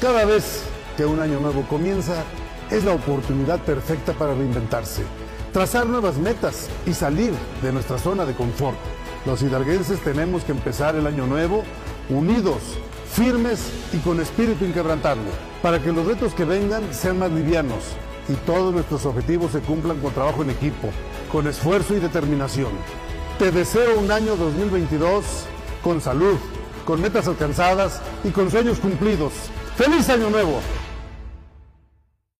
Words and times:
Cada 0.00 0.24
vez 0.24 0.62
que 0.96 1.04
un 1.04 1.18
año 1.18 1.40
nuevo 1.40 1.62
comienza, 1.62 2.22
es 2.70 2.84
la 2.84 2.92
oportunidad 2.92 3.58
perfecta 3.58 4.12
para 4.12 4.32
reinventarse, 4.32 5.02
trazar 5.52 5.86
nuevas 5.86 6.18
metas 6.18 6.68
y 6.86 6.94
salir 6.94 7.32
de 7.62 7.72
nuestra 7.72 7.98
zona 7.98 8.24
de 8.24 8.34
confort. 8.34 8.76
Los 9.26 9.42
hidalguenses 9.42 9.98
tenemos 9.98 10.44
que 10.44 10.52
empezar 10.52 10.94
el 10.94 11.08
año 11.08 11.26
nuevo 11.26 11.64
unidos, 12.10 12.58
firmes 13.12 13.72
y 13.92 13.96
con 13.98 14.20
espíritu 14.20 14.64
inquebrantable, 14.64 15.30
para 15.62 15.82
que 15.82 15.90
los 15.90 16.06
retos 16.06 16.32
que 16.32 16.44
vengan 16.44 16.94
sean 16.94 17.18
más 17.18 17.32
livianos 17.32 17.96
y 18.28 18.34
todos 18.46 18.72
nuestros 18.72 19.04
objetivos 19.04 19.50
se 19.50 19.60
cumplan 19.60 19.98
con 19.98 20.12
trabajo 20.12 20.42
en 20.42 20.50
equipo, 20.50 20.90
con 21.32 21.48
esfuerzo 21.48 21.96
y 21.96 21.98
determinación. 21.98 22.70
Te 23.40 23.50
deseo 23.50 23.98
un 23.98 24.12
año 24.12 24.36
2022 24.36 25.24
con 25.82 26.00
salud, 26.00 26.36
con 26.84 27.00
metas 27.00 27.26
alcanzadas 27.26 28.00
y 28.22 28.30
con 28.30 28.48
sueños 28.48 28.78
cumplidos. 28.78 29.32
¡Feliz 29.78 30.08
Año 30.10 30.28
Nuevo! 30.28 30.77